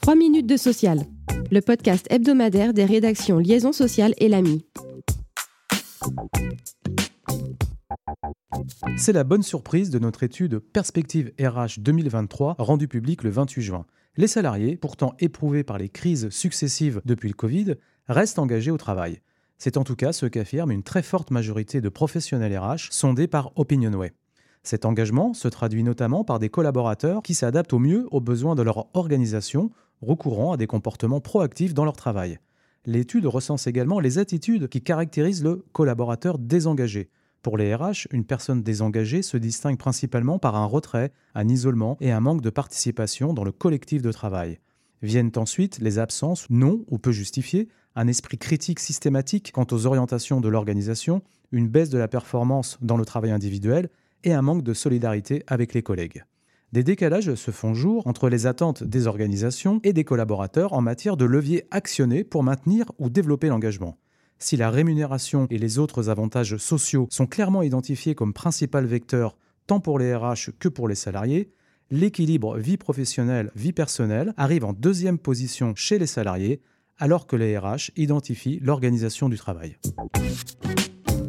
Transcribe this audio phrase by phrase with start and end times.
[0.00, 1.00] 3 minutes de social,
[1.50, 4.64] le podcast hebdomadaire des rédactions Liaison sociale et l'AMI.
[8.96, 13.86] C'est la bonne surprise de notre étude Perspective RH 2023 rendue publique le 28 juin.
[14.16, 17.76] Les salariés, pourtant éprouvés par les crises successives depuis le Covid,
[18.08, 19.20] restent engagés au travail.
[19.58, 23.52] C'est en tout cas ce qu'affirme une très forte majorité de professionnels RH sondés par
[23.56, 24.12] Opinionway.
[24.62, 28.62] Cet engagement se traduit notamment par des collaborateurs qui s'adaptent au mieux aux besoins de
[28.62, 29.70] leur organisation,
[30.02, 32.38] recourant à des comportements proactifs dans leur travail.
[32.86, 37.10] L'étude recense également les attitudes qui caractérisent le collaborateur désengagé.
[37.42, 42.12] Pour les RH, une personne désengagée se distingue principalement par un retrait, un isolement et
[42.12, 44.58] un manque de participation dans le collectif de travail.
[45.02, 50.42] Viennent ensuite les absences non ou peu justifiées, un esprit critique systématique quant aux orientations
[50.42, 51.22] de l'organisation,
[51.52, 53.88] une baisse de la performance dans le travail individuel
[54.24, 56.24] et un manque de solidarité avec les collègues.
[56.72, 61.16] Des décalages se font jour entre les attentes des organisations et des collaborateurs en matière
[61.16, 63.98] de leviers actionnés pour maintenir ou développer l'engagement.
[64.38, 69.36] Si la rémunération et les autres avantages sociaux sont clairement identifiés comme principal vecteur
[69.66, 71.50] tant pour les RH que pour les salariés,
[71.90, 76.62] l'équilibre vie professionnelle-vie personnelle arrive en deuxième position chez les salariés,
[76.98, 79.76] alors que les RH identifient l'organisation du travail.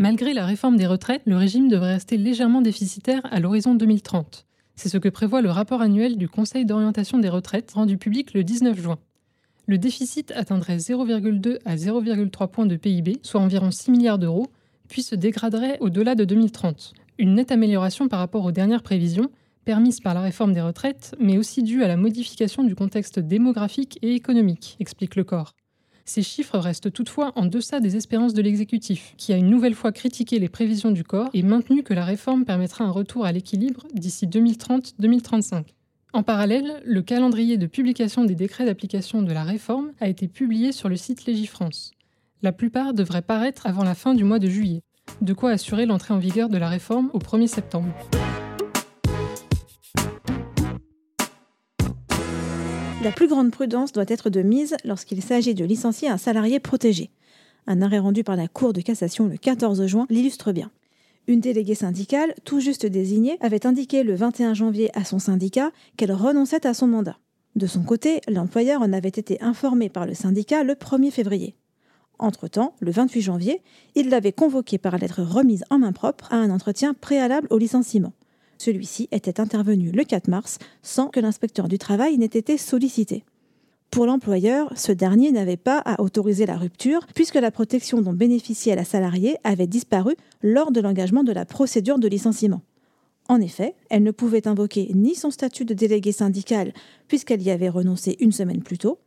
[0.00, 4.46] Malgré la réforme des retraites, le régime devrait rester légèrement déficitaire à l'horizon 2030.
[4.74, 8.42] C'est ce que prévoit le rapport annuel du Conseil d'orientation des retraites rendu public le
[8.42, 8.98] 19 juin.
[9.66, 14.46] Le déficit atteindrait 0,2 à 0,3 points de PIB, soit environ 6 milliards d'euros,
[14.88, 16.94] puis se dégraderait au-delà de 2030.
[17.18, 19.30] Une nette amélioration par rapport aux dernières prévisions,
[19.66, 23.98] permise par la réforme des retraites, mais aussi due à la modification du contexte démographique
[24.00, 25.52] et économique, explique le corps.
[26.12, 29.92] Ces chiffres restent toutefois en deçà des espérances de l'exécutif, qui a une nouvelle fois
[29.92, 33.86] critiqué les prévisions du corps et maintenu que la réforme permettra un retour à l'équilibre
[33.94, 35.66] d'ici 2030-2035.
[36.12, 40.72] En parallèle, le calendrier de publication des décrets d'application de la réforme a été publié
[40.72, 41.92] sur le site Légifrance.
[42.42, 44.82] La plupart devraient paraître avant la fin du mois de juillet,
[45.20, 47.94] de quoi assurer l'entrée en vigueur de la réforme au 1er septembre.
[53.02, 57.08] La plus grande prudence doit être de mise lorsqu'il s'agit de licencier un salarié protégé.
[57.66, 60.70] Un arrêt rendu par la Cour de cassation le 14 juin l'illustre bien.
[61.26, 66.12] Une déléguée syndicale, tout juste désignée, avait indiqué le 21 janvier à son syndicat qu'elle
[66.12, 67.16] renonçait à son mandat.
[67.56, 71.54] De son côté, l'employeur en avait été informé par le syndicat le 1er février.
[72.18, 73.62] Entre-temps, le 28 janvier,
[73.94, 78.12] il l'avait convoqué par lettre remise en main propre à un entretien préalable au licenciement.
[78.60, 83.24] Celui-ci était intervenu le 4 mars sans que l'inspecteur du travail n'ait été sollicité.
[83.90, 88.76] Pour l'employeur, ce dernier n'avait pas à autoriser la rupture puisque la protection dont bénéficiait
[88.76, 92.60] la salariée avait disparu lors de l'engagement de la procédure de licenciement.
[93.30, 96.74] En effet, elle ne pouvait invoquer ni son statut de délégué syndical
[97.08, 98.98] puisqu'elle y avait renoncé une semaine plus tôt,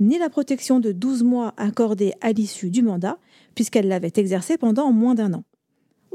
[0.00, 3.16] ni la protection de 12 mois accordée à l'issue du mandat
[3.54, 5.44] puisqu'elle l'avait exercé pendant moins d'un an.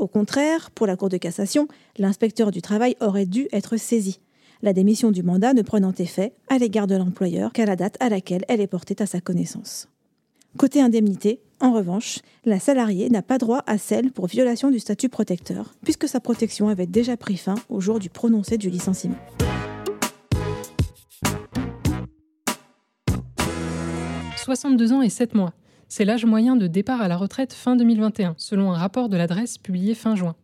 [0.03, 4.19] Au contraire, pour la Cour de cassation, l'inspecteur du travail aurait dû être saisi,
[4.62, 8.09] la démission du mandat ne prenant effet à l'égard de l'employeur qu'à la date à
[8.09, 9.88] laquelle elle est portée à sa connaissance.
[10.58, 15.08] Côté indemnité, en revanche, la salariée n'a pas droit à celle pour violation du statut
[15.08, 19.16] protecteur, puisque sa protection avait déjà pris fin au jour du prononcé du licenciement.
[24.44, 25.53] «62 ans et 7 mois.
[25.96, 29.59] C'est l'âge moyen de départ à la retraite fin 2021, selon un rapport de l'adresse
[29.59, 30.36] publié fin juin.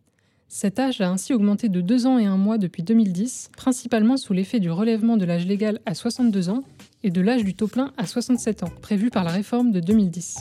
[0.46, 4.32] Cet âge a ainsi augmenté de 2 ans et 1 mois depuis 2010, principalement sous
[4.32, 6.62] l'effet du relèvement de l'âge légal à 62 ans
[7.02, 10.36] et de l'âge du taux plein à 67 ans, prévu par la réforme de 2010.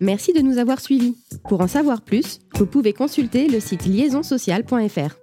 [0.00, 1.16] Merci de nous avoir suivis.
[1.48, 5.16] Pour en savoir plus, vous pouvez consulter le site liaisonsocial.fr.